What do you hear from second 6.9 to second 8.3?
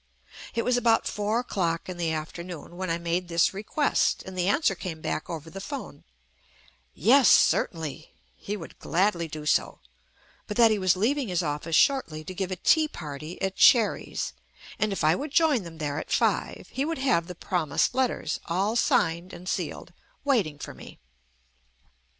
"Yes, certainly,"